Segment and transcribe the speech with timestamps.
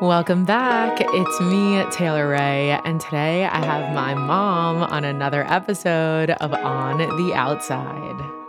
[0.00, 0.98] Welcome back.
[1.00, 6.98] It's me, Taylor Rae, and today I have my mom on another episode of On
[6.98, 8.43] the Outside.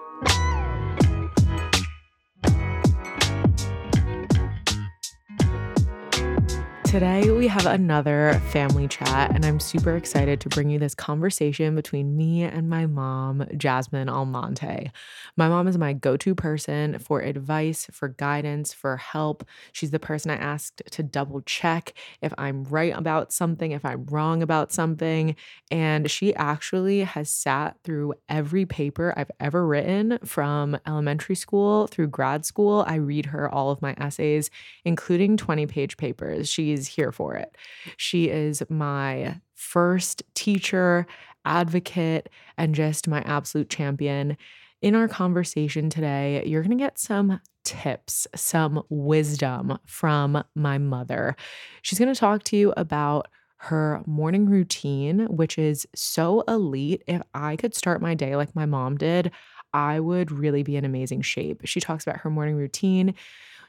[6.95, 11.75] Today, we have another family chat, and I'm super excited to bring you this conversation
[11.75, 14.93] between me and my mom, Jasmin Almonte.
[15.35, 19.45] My mom is my go to person for advice, for guidance, for help.
[19.73, 24.05] She's the person I asked to double check if I'm right about something, if I'm
[24.05, 25.35] wrong about something.
[25.69, 32.07] And she actually has sat through every paper I've ever written from elementary school through
[32.07, 32.85] grad school.
[32.87, 34.49] I read her all of my essays,
[34.85, 36.47] including 20 page papers.
[36.47, 37.55] She's here for it.
[37.97, 41.05] She is my first teacher,
[41.45, 44.37] advocate, and just my absolute champion.
[44.81, 51.35] In our conversation today, you're going to get some tips, some wisdom from my mother.
[51.81, 57.03] She's going to talk to you about her morning routine, which is so elite.
[57.07, 59.31] If I could start my day like my mom did,
[59.73, 61.61] I would really be in amazing shape.
[61.65, 63.15] She talks about her morning routine.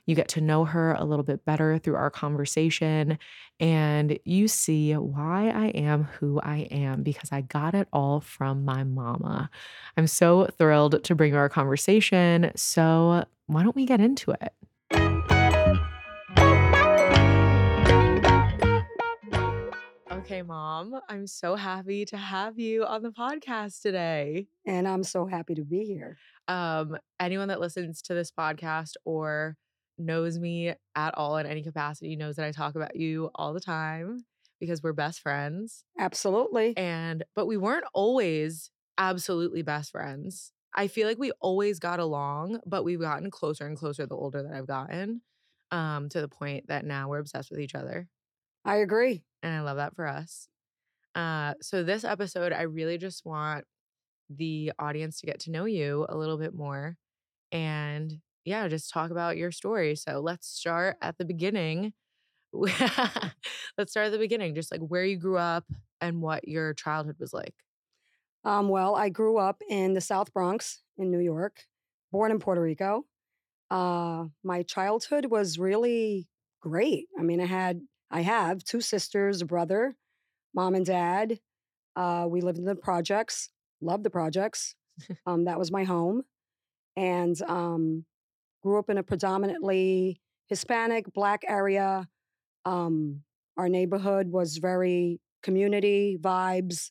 [0.06, 3.18] You get to know her a little bit better through our conversation,
[3.60, 8.64] and you see why I am who I am because I got it all from
[8.64, 9.50] my mama.
[9.96, 12.52] I'm so thrilled to bring you our conversation.
[12.54, 14.52] So, why don't we get into it?
[20.26, 24.48] Okay, mom, I'm so happy to have you on the podcast today.
[24.66, 26.16] And I'm so happy to be here.
[26.48, 29.56] Um, anyone that listens to this podcast or
[29.98, 33.60] knows me at all in any capacity knows that I talk about you all the
[33.60, 34.24] time
[34.60, 35.84] because we're best friends.
[35.98, 36.74] Absolutely.
[36.76, 40.52] And but we weren't always absolutely best friends.
[40.74, 44.42] I feel like we always got along, but we've gotten closer and closer the older
[44.42, 45.22] that I've gotten.
[45.72, 48.06] Um, to the point that now we're obsessed with each other.
[48.64, 49.24] I agree.
[49.42, 50.48] And I love that for us.
[51.14, 53.64] Uh, so this episode, I really just want
[54.30, 56.96] the audience to get to know you a little bit more
[57.52, 59.96] and yeah, just talk about your story.
[59.96, 61.92] So let's start at the beginning.
[62.52, 65.64] let's start at the beginning, just like where you grew up
[66.00, 67.54] and what your childhood was like.
[68.44, 71.64] Um, well, I grew up in the South Bronx in New York,
[72.12, 73.04] born in Puerto Rico.
[73.68, 76.28] Uh, my childhood was really
[76.60, 77.08] great.
[77.18, 77.80] I mean, I had,
[78.12, 79.96] I have two sisters, a brother,
[80.54, 81.40] mom and dad.
[81.96, 84.76] Uh, we lived in the projects, loved the projects.
[85.26, 86.22] um, that was my home.
[86.96, 88.04] And um,
[88.66, 92.08] grew up in a predominantly Hispanic, Black area.
[92.64, 93.22] Um,
[93.56, 96.90] our neighborhood was very community vibes,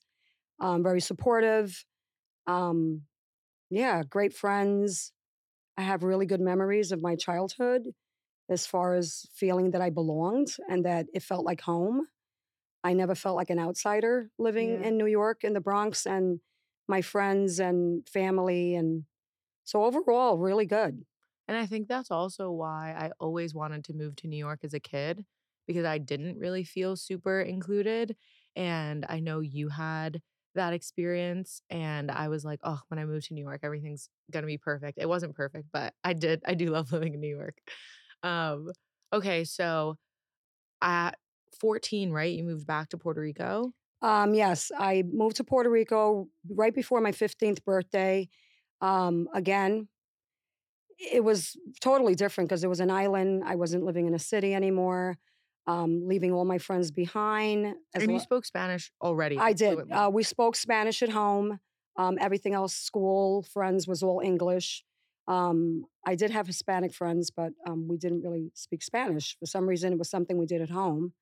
[0.62, 1.84] um, very supportive.
[2.47, 3.02] Um,
[3.69, 5.12] yeah, great friends.
[5.78, 7.81] I have really good memories of my childhood
[8.50, 12.08] as far as feeling that I belonged and that it felt like home.
[12.85, 14.88] I never felt like an outsider living yeah.
[14.88, 16.40] in New York in the Bronx and
[16.88, 18.75] my friends and family.
[18.75, 19.03] And
[19.66, 21.03] so overall, really good.
[21.48, 24.74] And I think that's also why I always wanted to move to New York as
[24.74, 25.26] a kid
[25.68, 28.16] because I didn't really feel super included.
[28.56, 30.22] And I know you had
[30.56, 31.62] that experience.
[31.70, 34.58] And I was like, oh, when I move to New York, everything's going to be
[34.58, 34.98] perfect.
[35.00, 37.58] It wasn't perfect, but I did, I do love living in New York.
[38.24, 38.72] Um,
[39.14, 39.44] okay.
[39.44, 39.98] So
[40.82, 41.18] at
[41.60, 42.34] 14, right?
[42.34, 43.74] You moved back to Puerto Rico?
[44.02, 44.72] Um, yes.
[44.78, 48.30] I moved to Puerto Rico right before my 15th birthday.
[48.82, 49.88] Um, again,
[50.98, 53.44] it was totally different because it was an island.
[53.46, 55.18] I wasn't living in a city anymore.
[55.68, 57.74] Um, leaving all my friends behind.
[57.96, 59.40] and you spoke Spanish already.
[59.40, 59.92] I did.
[59.92, 61.60] Uh, we spoke Spanish at home.
[61.98, 64.84] Um, everything else, school, friends, was all English.
[65.28, 69.36] Um, I did have Hispanic friends, but um, we didn't really speak Spanish.
[69.40, 71.14] For some reason, it was something we did at home.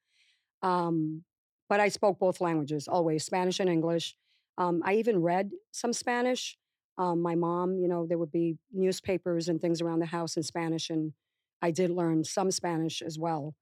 [0.62, 1.24] Um,
[1.70, 4.16] but I spoke both languages, always Spanish and English.
[4.58, 6.58] Um, I even read some Spanish.
[6.98, 10.44] Um, my mom, you know, there would be newspapers and things around the house in
[10.44, 11.13] Spanish, and
[11.62, 13.56] I did learn some Spanish as well.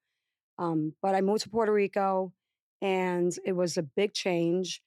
[0.59, 2.33] Um, but I moved to Puerto Rico,
[2.81, 4.81] and it was a big change,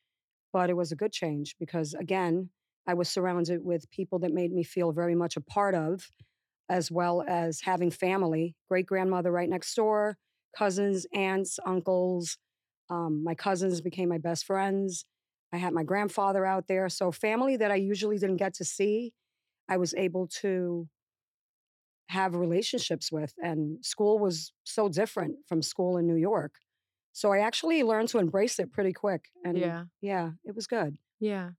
[0.52, 2.50] but it was a good change because, again,
[2.86, 6.08] I was surrounded with people that made me feel very much a part of,
[6.68, 10.18] as well as having family, great grandmother right next door,
[10.56, 12.38] cousins, aunts, uncles.
[12.90, 15.06] Um, my cousins became my best friends.
[15.54, 16.88] I had my grandfather out there.
[16.88, 19.12] So, family that I usually didn't get to see,
[19.68, 20.88] I was able to
[22.08, 23.32] have relationships with.
[23.40, 26.56] And school was so different from school in New York.
[27.12, 29.26] So, I actually learned to embrace it pretty quick.
[29.44, 30.96] And yeah, yeah it was good.
[31.20, 31.50] Yeah.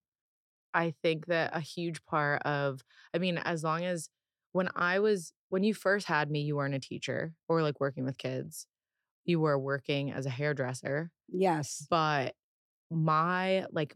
[0.74, 2.84] I think that a huge part of,
[3.14, 4.10] I mean, as long as
[4.52, 8.04] when I was when you first had me, you weren't a teacher or like working
[8.04, 8.68] with kids.
[9.24, 11.12] You were working as a hairdresser.
[11.30, 11.88] Yes.
[11.90, 12.36] But
[12.92, 13.96] my like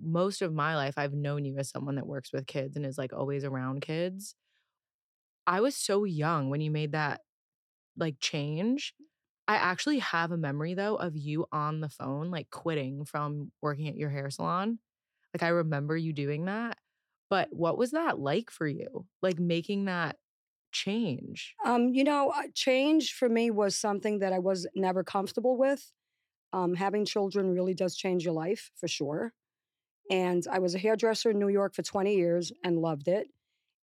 [0.00, 2.98] most of my life, I've known you as someone that works with kids and is
[2.98, 4.34] like always around kids.
[5.46, 7.22] I was so young when you made that
[7.96, 8.94] like change.
[9.48, 13.88] I actually have a memory though of you on the phone, like quitting from working
[13.88, 14.78] at your hair salon.
[15.34, 16.78] Like I remember you doing that.
[17.30, 19.06] But what was that like for you?
[19.22, 20.16] Like making that
[20.72, 21.54] change?
[21.64, 25.92] Um, you know, uh, change for me was something that I was never comfortable with.
[26.52, 29.32] Um, having children really does change your life for sure.
[30.10, 33.28] And I was a hairdresser in New York for 20 years and loved it.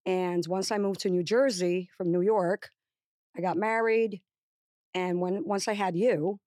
[0.05, 2.69] And once I moved to New Jersey from New York,
[3.37, 4.21] I got married.
[4.93, 6.39] And when once I had you,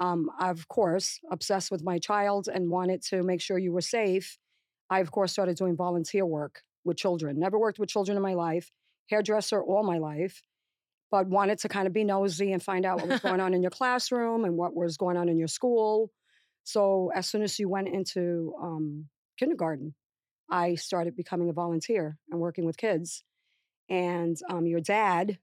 [0.00, 3.80] um, I, of course, obsessed with my child and wanted to make sure you were
[3.80, 4.38] safe.
[4.90, 7.38] I, of course, started doing volunteer work with children.
[7.38, 8.70] Never worked with children in my life,
[9.08, 10.42] hairdresser all my life,
[11.14, 13.62] but wanted to kind of be nosy and find out what was going on in
[13.62, 16.10] your classroom and what was going on in your school.
[16.64, 19.06] So as soon as you went into um,
[19.38, 19.94] kindergarten,
[20.50, 23.22] I started becoming a volunteer and working with kids.
[23.88, 25.38] And um, your dad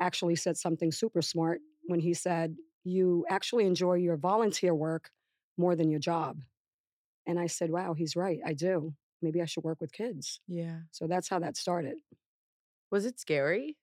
[0.00, 5.10] actually said something super smart when he said, You actually enjoy your volunteer work
[5.58, 6.38] more than your job.
[7.26, 8.38] And I said, Wow, he's right.
[8.42, 8.94] I do.
[9.20, 10.40] Maybe I should work with kids.
[10.48, 10.78] Yeah.
[10.92, 11.98] So that's how that started.
[12.90, 13.76] Was it scary?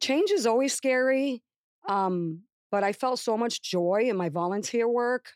[0.00, 1.42] Change is always scary.
[1.88, 5.32] Um, but I felt so much joy in my volunteer work.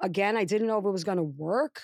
[0.00, 1.82] Again, I didn't know if it was going to work.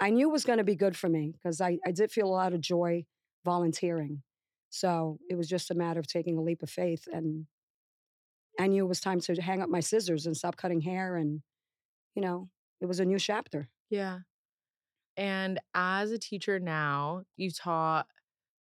[0.00, 2.26] I knew it was going to be good for me because I, I did feel
[2.26, 3.04] a lot of joy
[3.44, 4.22] volunteering.
[4.70, 7.08] So it was just a matter of taking a leap of faith.
[7.10, 7.46] And
[8.60, 11.16] I knew it was time to hang up my scissors and stop cutting hair.
[11.16, 11.42] And,
[12.14, 12.48] you know,
[12.80, 13.68] it was a new chapter.
[13.90, 14.18] Yeah.
[15.16, 18.06] And as a teacher now, you taught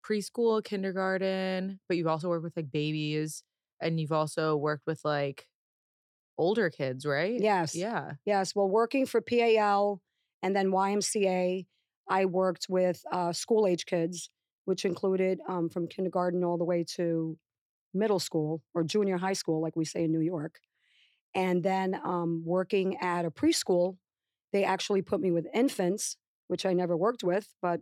[0.04, 3.44] preschool, kindergarten, but you've also worked with like babies
[3.82, 5.48] and you've also worked with like
[6.38, 7.40] older kids, right?
[7.40, 7.76] Yes.
[7.76, 8.14] Yeah.
[8.26, 8.56] Yes.
[8.56, 10.02] Well, working for PAL
[10.42, 11.66] and then YMCA,
[12.10, 14.30] I worked with uh, school age kids,
[14.66, 17.38] which included um, from kindergarten all the way to
[17.94, 20.60] middle school or junior high school, like we say in New York.
[21.36, 23.98] And then um, working at a preschool,
[24.52, 26.18] they actually put me with infants,
[26.48, 27.82] which I never worked with, but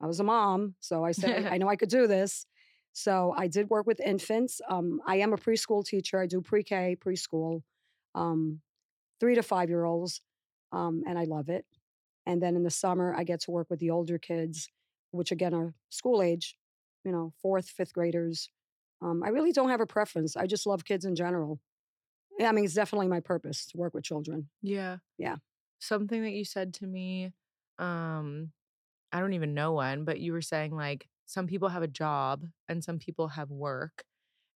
[0.00, 0.74] I was a mom.
[0.80, 2.46] So I said, I, know I could do this.
[2.92, 4.60] So I did work with infants.
[4.68, 6.20] Um, I am a preschool teacher.
[6.20, 7.62] I do pre K, preschool,
[8.14, 8.60] um,
[9.20, 10.20] three to five year olds,
[10.72, 11.64] um, and I love it.
[12.26, 14.68] And then in the summer, I get to work with the older kids,
[15.12, 16.56] which again are school age,
[17.04, 18.50] you know, fourth, fifth graders.
[19.00, 20.36] Um, I really don't have a preference.
[20.36, 21.60] I just love kids in general.
[22.44, 24.48] I mean, it's definitely my purpose to work with children.
[24.62, 24.98] Yeah.
[25.18, 25.36] Yeah.
[25.78, 27.32] Something that you said to me,
[27.78, 28.50] um,
[29.12, 32.44] I don't even know when, but you were saying like some people have a job
[32.68, 34.04] and some people have work,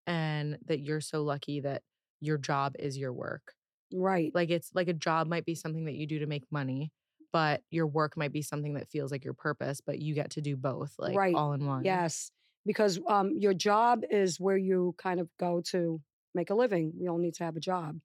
[0.07, 1.83] and that you're so lucky that
[2.21, 3.55] your job is your work.
[3.93, 4.33] Right.
[4.35, 6.93] Like it's like a job might be something that you do to make money,
[7.33, 10.41] but your work might be something that feels like your purpose, but you get to
[10.41, 11.35] do both, like Right.
[11.35, 11.85] all in one.
[11.85, 12.31] Yes.
[12.65, 16.01] Because um, your job is where you kind of go to
[16.35, 16.93] make a living.
[16.99, 17.99] We all need to have a job.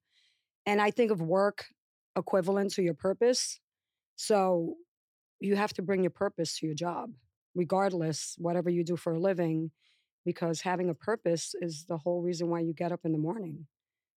[0.66, 1.66] And I think of work
[2.16, 3.60] equivalent to your purpose.
[4.16, 4.74] So
[5.40, 7.14] you have to bring your purpose to your job,
[7.54, 9.70] regardless, whatever you do for a living,
[10.24, 13.66] because having a purpose is the whole reason why you get up in the morning.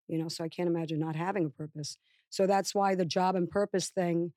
[0.08, 1.98] You know, so I can't imagine not having a purpose.
[2.30, 4.32] So that's why the job and purpose thing.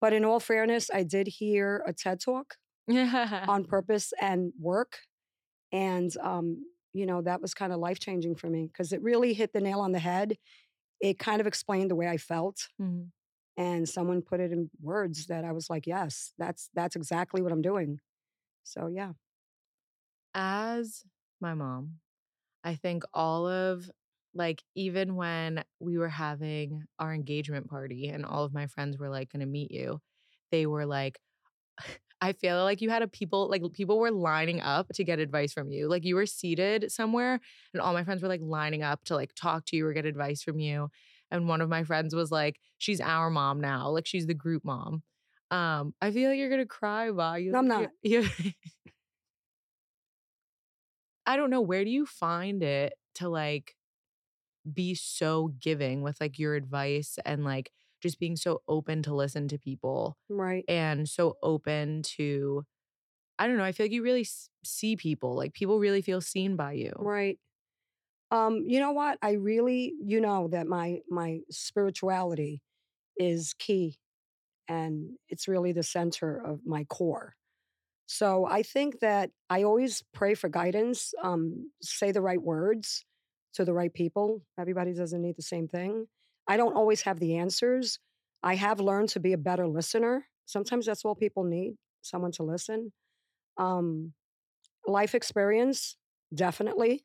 [0.00, 2.56] But in all fairness, I did hear a TED talk
[3.46, 4.98] on purpose and work.
[5.72, 9.34] And, um, you know, that was kind of life changing for me because it really
[9.34, 10.36] hit the nail on the head.
[11.00, 12.68] It kind of explained the way I felt.
[12.80, 13.10] Mhm.
[13.60, 17.52] And someone put it in words that I was like, yes, that's that's exactly what
[17.52, 18.00] I'm doing.
[18.64, 19.12] So yeah.
[20.34, 21.04] As
[21.40, 21.98] my mom,
[22.64, 23.90] I think all of
[24.34, 29.10] like even when we were having our engagement party and all of my friends were
[29.10, 30.00] like going to meet you,
[30.52, 31.20] they were like
[32.22, 35.52] I feel like you had a people like people were lining up to get advice
[35.54, 35.88] from you.
[35.88, 37.40] Like you were seated somewhere
[37.74, 40.06] and all my friends were like lining up to like talk to you or get
[40.06, 40.90] advice from you.
[41.30, 43.88] And one of my friends was like, she's our mom now.
[43.90, 45.02] Like she's the group mom.
[45.50, 47.38] Um, I feel like you're gonna cry, Va.
[47.40, 47.90] You, No, I'm not.
[48.02, 48.26] you-
[51.26, 51.60] I don't know.
[51.60, 53.74] Where do you find it to like
[54.72, 57.70] be so giving with like your advice and like
[58.02, 60.64] just being so open to listen to people Right.
[60.68, 62.64] and so open to
[63.38, 64.26] I don't know, I feel like you really
[64.64, 65.34] see people.
[65.36, 66.92] Like people really feel seen by you.
[66.98, 67.38] Right.
[68.30, 69.18] Um, you know what?
[69.22, 72.62] I really, you know, that my my spirituality
[73.16, 73.98] is key
[74.68, 77.34] and it's really the center of my core.
[78.06, 83.04] So I think that I always pray for guidance, um, say the right words
[83.54, 84.42] to the right people.
[84.58, 86.06] Everybody doesn't need the same thing.
[86.48, 87.98] I don't always have the answers.
[88.42, 90.26] I have learned to be a better listener.
[90.46, 92.92] Sometimes that's all people need someone to listen.
[93.58, 94.12] Um,
[94.86, 95.96] life experience,
[96.34, 97.04] definitely.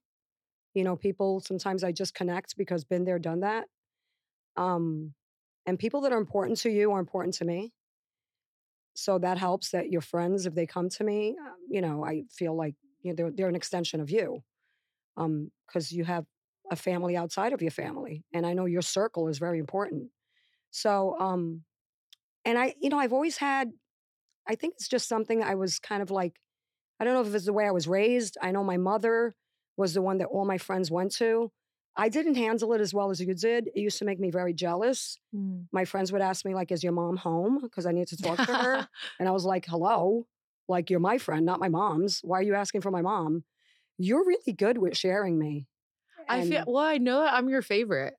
[0.76, 3.68] You know, people sometimes I just connect because been there, done that.
[4.58, 5.14] Um,
[5.66, 7.74] and people that are important to you are important to me.
[8.96, 12.24] So that helps that your friends, if they come to me, um, you know, I
[12.32, 14.42] feel like you know, they're, they're an extension of you
[15.18, 16.26] um because you have
[16.72, 18.24] a family outside of your family.
[18.34, 20.10] And I know your circle is very important.
[20.72, 21.64] So, um,
[22.46, 23.72] and I, you know, I've always had,
[24.48, 26.36] I think it's just something I was kind of like,
[27.00, 28.38] I don't know if it's the way I was raised.
[28.42, 29.36] I know my mother
[29.78, 31.52] was the one that all my friends went to.
[31.98, 33.68] I didn't handle it as well as you did.
[33.68, 35.18] It used to make me very jealous.
[35.34, 35.68] Mm.
[35.72, 37.60] My friends would ask me, like, is your mom home?
[37.62, 38.88] Because I need to talk to her.
[39.20, 40.28] and I was like, hello,
[40.68, 42.20] like, you're my friend, not my mom's.
[42.22, 43.44] Why are you asking for my mom?
[43.98, 45.68] You're really good with sharing me.
[46.28, 48.16] And, I feel, well, I know I'm your favorite.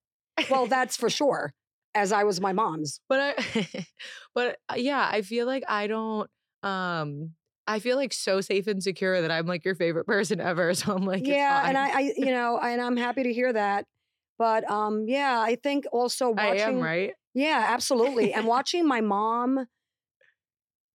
[0.50, 1.52] well, that's for sure,
[1.94, 3.00] as I was my mom's.
[3.08, 3.86] But I,
[4.34, 6.30] but uh, yeah, I feel like I don't,
[6.62, 7.32] um,
[7.66, 10.66] I feel like so safe and secure that I'm like your favorite person ever.
[10.76, 13.86] So I'm like, yeah, and I, I, you know, and I'm happy to hear that.
[14.38, 17.14] But um, yeah, I think also watching, I am right.
[17.34, 18.32] Yeah, absolutely.
[18.34, 19.66] and watching my mom,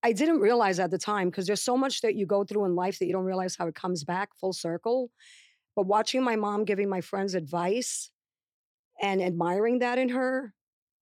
[0.04, 2.76] I didn't realize at the time because there's so much that you go through in
[2.76, 5.10] life that you don't realize how it comes back full circle.
[5.76, 8.12] But watching my mom giving my friends advice
[9.02, 10.54] and admiring that in her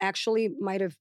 [0.01, 0.95] actually might have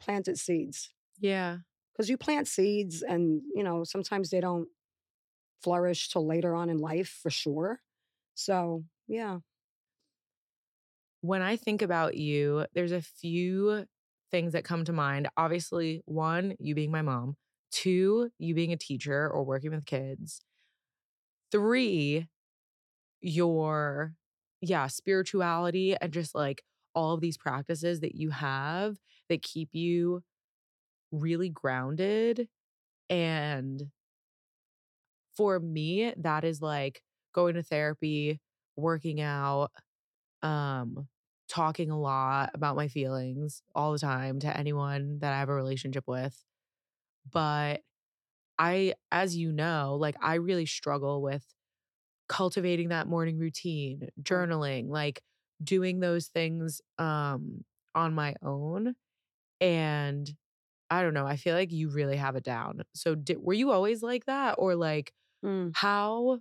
[0.00, 0.90] planted seeds.
[1.20, 1.58] Yeah
[1.94, 4.68] because you plant seeds and you know sometimes they don't
[5.62, 7.80] flourish till later on in life for sure.
[8.34, 9.38] So yeah.
[11.20, 13.86] When i think about you there's a few
[14.30, 15.28] things that come to mind.
[15.36, 17.36] Obviously one you being my mom.
[17.70, 20.40] Two you being a teacher or working with kids.
[21.50, 22.28] Three
[23.20, 24.14] your
[24.60, 26.62] yeah spirituality and just like
[26.94, 28.96] all of these practices that you have
[29.28, 30.22] that keep you
[31.20, 32.48] really grounded.
[33.10, 33.90] And
[35.36, 37.02] for me, that is like
[37.34, 38.40] going to therapy,
[38.76, 39.70] working out,
[40.42, 41.08] um,
[41.48, 45.54] talking a lot about my feelings all the time to anyone that I have a
[45.54, 46.44] relationship with.
[47.30, 47.82] But
[48.58, 51.44] I, as you know, like I really struggle with
[52.28, 55.22] cultivating that morning routine, journaling, like
[55.62, 58.94] doing those things um on my own.
[59.60, 60.32] And
[60.94, 61.26] I don't know.
[61.26, 62.82] I feel like you really have it down.
[62.94, 65.12] So did, were you always like that or like
[65.44, 65.72] mm.
[65.74, 66.40] how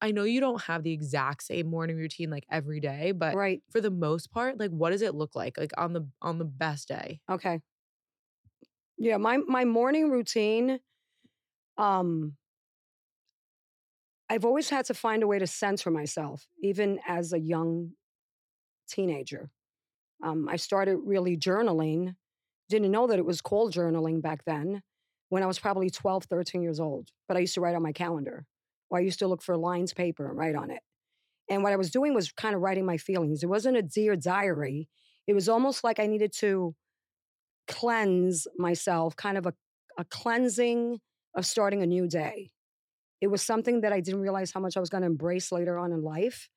[0.00, 3.62] I know you don't have the exact same morning routine like every day, but right.
[3.70, 6.44] for the most part, like what does it look like like on the on the
[6.44, 7.20] best day?
[7.30, 7.60] Okay.
[8.96, 10.80] Yeah, my my morning routine
[11.76, 12.36] um
[14.30, 17.92] I've always had to find a way to center myself even as a young
[18.88, 19.50] teenager.
[20.22, 22.14] Um, I started really journaling
[22.68, 24.82] didn't know that it was called journaling back then
[25.28, 27.10] when I was probably 12, 13 years old.
[27.26, 28.46] But I used to write on my calendar,
[28.90, 30.82] or I used to look for lines paper and write on it.
[31.50, 33.42] And what I was doing was kind of writing my feelings.
[33.42, 34.88] It wasn't a dear diary.
[35.26, 36.74] It was almost like I needed to
[37.66, 39.54] cleanse myself, kind of a,
[39.98, 41.00] a cleansing
[41.34, 42.50] of starting a new day.
[43.20, 45.78] It was something that I didn't realize how much I was going to embrace later
[45.78, 46.48] on in life.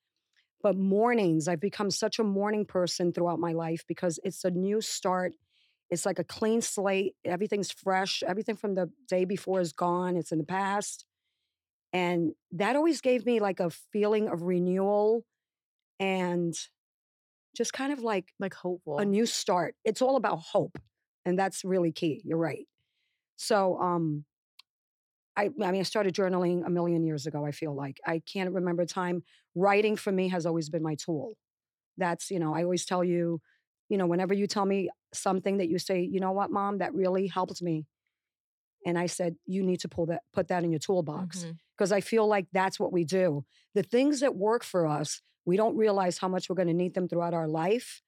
[0.62, 4.80] But mornings, I've become such a morning person throughout my life because it's a new
[4.80, 5.32] start
[5.92, 7.16] it's like a clean slate.
[7.22, 8.22] Everything's fresh.
[8.26, 10.16] Everything from the day before is gone.
[10.16, 11.04] It's in the past.
[11.92, 15.26] And that always gave me like a feeling of renewal
[16.00, 16.54] and
[17.54, 18.98] just kind of like like hopeful.
[18.98, 19.74] A new start.
[19.84, 20.78] It's all about hope.
[21.26, 22.22] And that's really key.
[22.24, 22.66] You're right.
[23.36, 24.24] So um
[25.36, 27.44] I, I mean, I started journaling a million years ago.
[27.44, 29.24] I feel like I can't remember a time.
[29.54, 31.36] Writing for me has always been my tool.
[31.98, 33.40] That's, you know, I always tell you,
[33.88, 36.94] you know, whenever you tell me something that you say, you know what, mom, that
[36.94, 37.86] really helped me.
[38.84, 41.46] And I said, you need to pull that, put that in your toolbox.
[41.76, 41.98] Because mm-hmm.
[41.98, 43.44] I feel like that's what we do.
[43.74, 46.94] The things that work for us, we don't realize how much we're going to need
[46.94, 48.02] them throughout our life.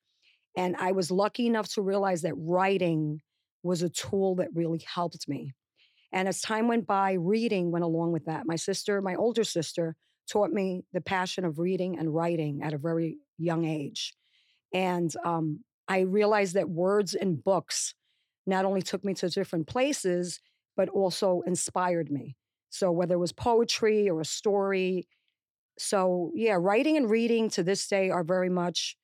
[0.56, 3.20] And I was lucky enough to realize that writing
[3.62, 5.52] was a tool that really helped me.
[6.12, 8.46] And as time went by, reading went along with that.
[8.46, 9.96] My sister, my older sister,
[10.30, 14.14] taught me the passion of reading and writing at a very young age.
[14.74, 17.94] And um, I realized that words and books
[18.46, 20.40] not only took me to different places,
[20.76, 22.36] but also inspired me.
[22.68, 25.06] So whether it was poetry or a story.
[25.78, 28.96] So yeah, writing and reading to this day are very much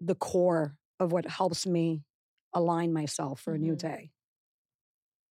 [0.00, 2.04] the core of what helps me
[2.54, 3.88] align myself for a new mm-hmm.
[3.88, 4.10] day.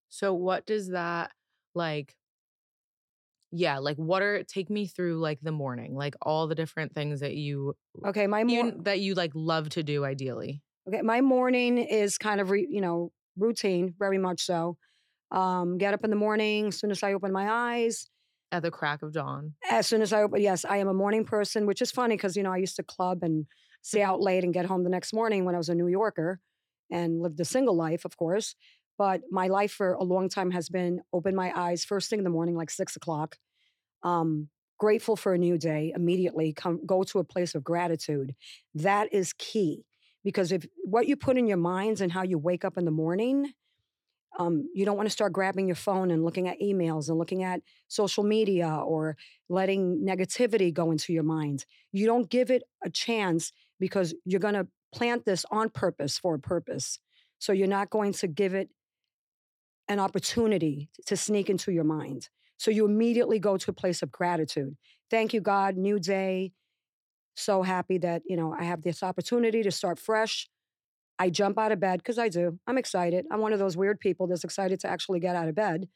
[0.10, 1.32] So what does that
[1.74, 2.16] like
[3.52, 7.20] yeah, like what are take me through like the morning, like all the different things
[7.22, 7.76] that you
[8.06, 10.64] Okay, my you mor- n- that you like love to do ideally.
[10.88, 14.78] Okay, my morning is kind of, re, you know, routine, very much so.
[15.32, 18.10] Um, get up in the morning, as soon as I open my eyes,
[18.52, 19.56] At the crack of dawn.
[19.70, 22.38] as soon as I open, yes, I am a morning person, which is funny because,
[22.38, 23.48] you know, I used to club and
[23.82, 26.40] stay out late and get home the next morning when I was a New Yorker
[26.90, 28.56] and lived a single life, of course.
[28.98, 32.24] But my life for a long time has been open my eyes first thing in
[32.24, 33.38] the morning, like six o'clock.
[34.04, 34.50] Um,
[34.80, 36.54] grateful for a new day immediately.
[36.54, 38.36] Come go to a place of gratitude.
[38.76, 39.86] That is key
[40.24, 42.92] because if what you put in your minds and how you wake up in the
[42.92, 43.54] morning,
[44.40, 47.44] um, you don't want to start grabbing your phone and looking at emails and looking
[47.44, 49.18] at social media or
[49.50, 51.66] letting negativity go into your mind.
[51.92, 56.36] You don't give it a chance because you're going to plant this on purpose for
[56.36, 57.00] a purpose.
[57.40, 58.70] So you're not going to give it
[59.88, 62.30] an opportunity to sneak into your mind.
[62.58, 64.76] So you immediately go to a place of gratitude.
[65.10, 66.52] Thank you, God, new day.
[67.36, 70.50] So happy that, you know, I have this opportunity to start fresh.
[71.20, 72.60] I jump out of bed because I do.
[72.68, 73.26] I'm excited.
[73.32, 75.88] I'm one of those weird people that's excited to actually get out of bed.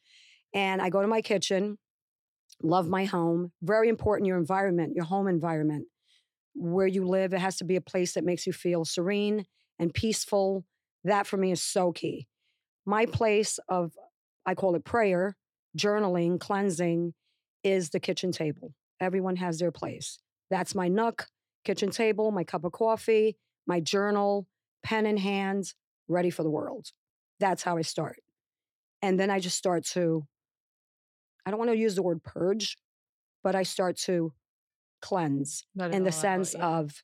[0.54, 1.78] And I go to my kitchen,
[2.62, 3.52] love my home.
[3.62, 5.86] Very important, your environment, your home environment.
[6.54, 9.46] Where you live, it has to be a place that makes you feel serene
[9.78, 10.64] and peaceful.
[11.04, 12.28] That for me is so key.
[12.84, 13.92] My place of,
[14.44, 15.36] I call it prayer,
[15.78, 17.14] journaling, cleansing,
[17.62, 18.74] is the kitchen table.
[19.00, 20.18] Everyone has their place.
[20.50, 21.28] That's my nook,
[21.64, 23.36] kitchen table, my cup of coffee,
[23.66, 24.46] my journal,
[24.82, 25.72] pen in hand,
[26.08, 26.88] ready for the world.
[27.38, 28.16] That's how I start.
[29.00, 30.26] And then I just start to,
[31.46, 32.76] I don't want to use the word purge,
[33.42, 34.32] but I start to
[35.00, 36.66] cleanse in the sense yeah.
[36.66, 37.02] of,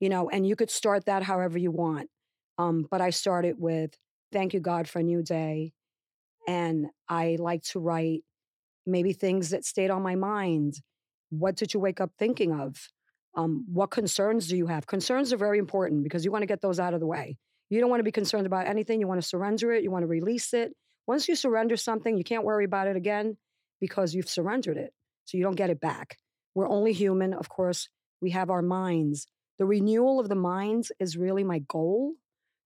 [0.00, 2.08] you know, and you could start that however you want.
[2.58, 3.96] Um, but I started with,
[4.32, 5.72] thank you, God, for a new day.
[6.48, 8.22] And I like to write
[8.86, 10.74] maybe things that stayed on my mind.
[11.30, 12.76] What did you wake up thinking of?
[13.34, 14.86] Um, what concerns do you have?
[14.86, 17.36] Concerns are very important because you want to get those out of the way.
[17.68, 19.00] You don't want to be concerned about anything.
[19.00, 19.82] You want to surrender it.
[19.82, 20.72] You want to release it.
[21.06, 23.36] Once you surrender something, you can't worry about it again
[23.80, 24.92] because you've surrendered it.
[25.24, 26.16] So you don't get it back.
[26.54, 27.34] We're only human.
[27.34, 27.88] Of course,
[28.20, 29.26] we have our minds.
[29.58, 32.12] The renewal of the minds is really my goal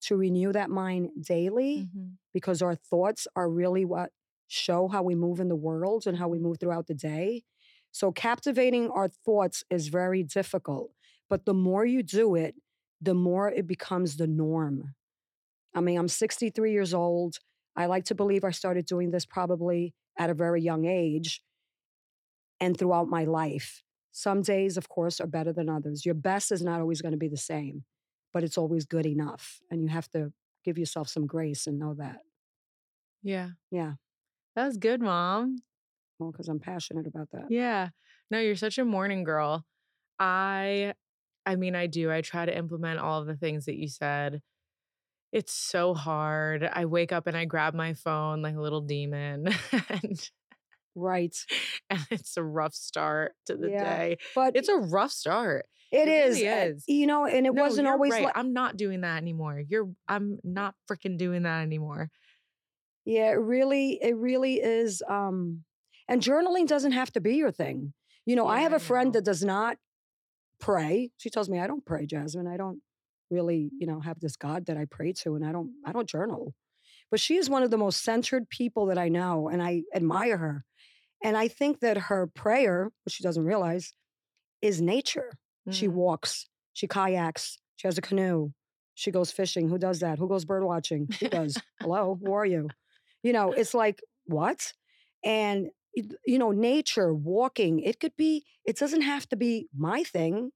[0.02, 2.18] to renew that mind daily Mhm.
[2.32, 4.12] because our thoughts are really what
[4.46, 7.44] show how we move in the world and how we move throughout the day.
[7.92, 10.92] So, captivating our thoughts is very difficult,
[11.28, 12.56] but the more you do it,
[13.00, 14.94] the more it becomes the norm.
[15.74, 17.38] I mean, I'm 63 years old.
[17.76, 21.42] I like to believe I started doing this probably at a very young age
[22.60, 23.82] and throughout my life.
[24.12, 26.04] Some days, of course, are better than others.
[26.04, 27.84] Your best is not always going to be the same,
[28.32, 29.60] but it's always good enough.
[29.70, 30.32] And you have to
[30.64, 32.18] give yourself some grace and know that.
[33.22, 33.50] Yeah.
[33.70, 33.94] Yeah.
[34.56, 35.58] That was good, mom.
[36.18, 37.46] Well, because I'm passionate about that.
[37.50, 37.90] Yeah.
[38.30, 39.64] No, you're such a morning girl.
[40.18, 40.94] I
[41.46, 42.10] I mean, I do.
[42.12, 44.42] I try to implement all of the things that you said.
[45.32, 46.68] It's so hard.
[46.70, 49.48] I wake up and I grab my phone like a little demon
[49.88, 50.30] and
[50.96, 51.36] Right.
[51.88, 54.18] and it's a rough start to the Yeah, day.
[54.34, 55.66] But It's a rough start.
[55.92, 56.84] It it is, really uh, is.
[56.88, 58.24] You know, and it No, wasn't always right.
[58.24, 59.60] like, I'm not doing that anymore.
[59.66, 62.10] You're I'm not freaking doing that anymore.
[63.04, 65.02] yeah, it really, it really is.
[65.08, 65.64] Um,
[66.08, 67.92] and journaling doesn't have to be your thing.
[68.26, 69.78] You know, I have a friend that does not
[70.60, 71.10] pray.
[71.18, 72.46] She tells me I don't pray, Jasmin.
[72.46, 72.80] I don't
[73.30, 76.08] really, you know, have this God that I pray to, and I don't, I don't
[76.08, 76.54] journal.
[77.10, 80.36] But she is one of the most centered people that I know, and I admire
[80.36, 80.64] her.
[81.24, 83.94] And I think that her prayer, which she doesn't realize,
[84.62, 85.38] is nature.
[85.70, 85.92] She Mhm.
[85.92, 88.52] walks, she kayaks, she has a canoe,
[88.94, 89.68] she goes fishing.
[89.68, 90.18] Who does that?
[90.18, 91.08] Who goes bird watching?
[91.20, 91.56] Who does?
[91.80, 92.68] Hello, who are you?
[93.22, 94.72] You know, it's like, what?
[95.24, 95.68] And,
[96.26, 100.52] you know, nature, walking, it could be, it doesn't have to be my thing.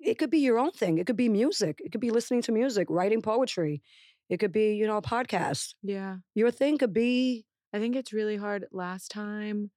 [0.00, 0.98] It could be your own thing.
[0.98, 1.80] It could be music.
[1.84, 3.82] It could be listening to music, writing poetry.
[4.28, 5.74] It could be, you know, a podcast.
[5.82, 6.16] Yeah.
[6.34, 8.66] Your thing could be, I think it's really hard.
[8.72, 9.70] Last time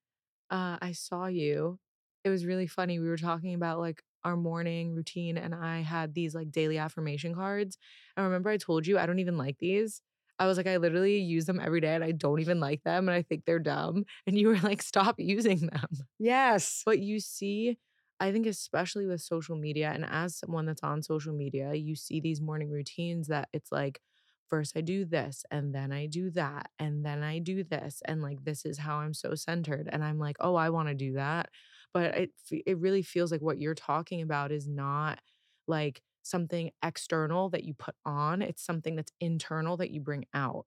[0.49, 1.79] uh, I saw you,
[2.23, 2.99] it was really funny.
[2.99, 7.33] We were talking about like our morning routine, and I had these like daily affirmation
[7.35, 7.77] cards.
[8.17, 10.01] I remember I told you I don't even like these.
[10.39, 13.09] I was like, I literally use them every day and I don't even like them
[13.09, 14.05] and I think they're dumb.
[14.27, 15.87] And you were like, stop using them.
[16.19, 16.83] yes.
[16.85, 17.77] But you see,
[18.19, 22.19] I think especially with social media, and as someone that's on social media, you see
[22.19, 24.01] these morning routines that it's like,
[24.47, 28.21] first I do this, and then I do that, and then I do this, and
[28.21, 29.87] like this is how I'm so centered.
[29.91, 31.49] And I'm like, oh, I want to do that.
[31.97, 32.31] But it
[32.65, 35.19] it really feels like what you're talking about is not
[35.67, 38.41] like something external that you put on.
[38.41, 40.65] It's something that's internal that you bring out.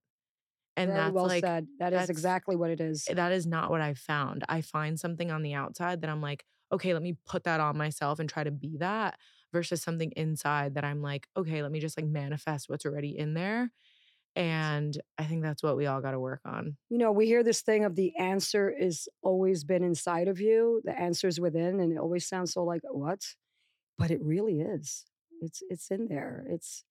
[0.76, 1.68] And Very that's well like said.
[1.92, 3.10] That's exactly what it is.
[3.12, 4.44] that is not what I found.
[4.48, 7.76] I find something on the outside that I'm like, "Okay, let me put that on
[7.76, 9.18] myself and try to be that,"
[9.52, 13.34] versus something inside that I'm like, "Okay, let me just, like, manifest what's already in
[13.34, 13.72] there."
[14.36, 16.76] And I think that's what we all gotta work on.
[16.88, 20.80] You know, we hear this thing of the answer is always been inside of you,
[20.84, 23.24] the answer is within, and it always sounds so like, "What?"
[23.98, 25.04] But it really is.
[25.42, 26.46] It's it's in there.
[26.48, 26.84] It's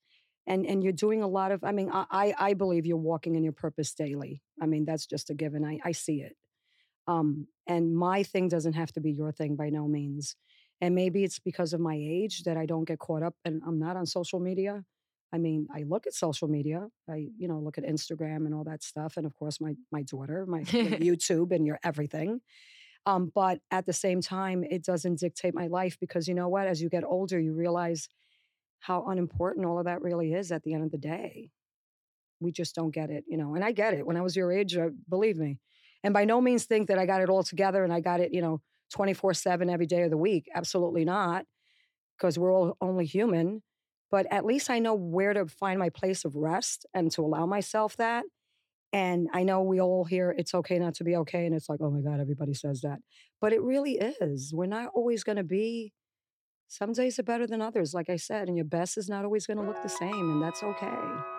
[0.47, 3.43] and and you're doing a lot of I mean, I I believe you're walking in
[3.43, 4.41] your purpose daily.
[4.61, 5.65] I mean, that's just a given.
[5.65, 6.35] I I see it.
[7.07, 10.35] Um, and my thing doesn't have to be your thing by no means.
[10.81, 13.79] And maybe it's because of my age that I don't get caught up and I'm
[13.79, 14.85] not on social media.
[15.31, 16.87] I mean, I look at social media.
[17.09, 19.17] I, you know, look at Instagram and all that stuff.
[19.17, 22.41] And of course, my my daughter, my YouTube and your everything.
[23.05, 26.67] Um, but at the same time, it doesn't dictate my life because you know what?
[26.67, 28.07] As you get older, you realize
[28.79, 31.49] how unimportant all of that really is at the end of the day.
[32.39, 33.55] We just don't get it, you know.
[33.55, 34.05] And I get it.
[34.05, 35.59] When I was your age, uh, believe me.
[36.03, 38.33] And by no means think that I got it all together and I got it,
[38.33, 38.61] you know,
[38.91, 40.47] 24 7 every day of the week.
[40.53, 41.45] Absolutely not,
[42.17, 43.61] because we're all only human.
[44.11, 47.45] But at least I know where to find my place of rest and to allow
[47.45, 48.25] myself that.
[48.91, 51.45] And I know we all hear it's okay not to be okay.
[51.45, 52.99] And it's like, oh my God, everybody says that.
[53.39, 54.51] But it really is.
[54.53, 55.93] We're not always going to be,
[56.67, 59.45] some days are better than others, like I said, and your best is not always
[59.45, 60.31] going to look the same.
[60.31, 61.38] And that's okay.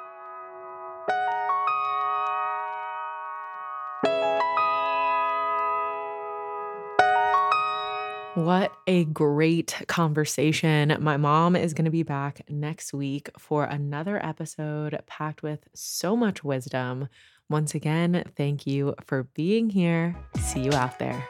[8.34, 10.96] What a great conversation.
[11.00, 16.16] My mom is going to be back next week for another episode packed with so
[16.16, 17.08] much wisdom.
[17.48, 20.14] Once again, thank you for being here.
[20.38, 21.28] See you out there.